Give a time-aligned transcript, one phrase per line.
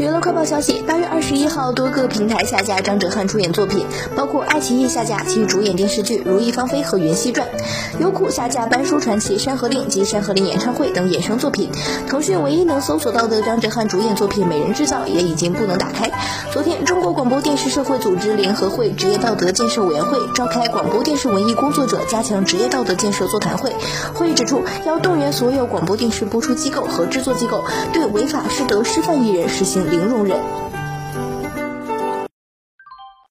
[0.00, 3.84] 娱乐快报消息：八月二十一号，多个平台下架张哲瀚出演作品，
[4.16, 7.46] 包括爱奇艺下架其主演电视剧《如懿芳菲》和《元熙传》，
[8.00, 11.68] 优酷下架《班淑传奇》《山河令》及《山河令演唱会》等衍生作品。
[12.08, 16.10] 腾讯唯一能搜索到的张哲瀚主演作品《美人制造》也已经不能打开。
[16.50, 23.70] 昨天，中国广播电视社会组织联合会职业道德建设委员会召开广播电视文艺工作者加强职业道德建设座谈会，
[24.14, 27.62] 会议指出，要动员所有广播电视播出机构和制作机构
[27.92, 30.69] 对违法失德示范艺人实行零容忍。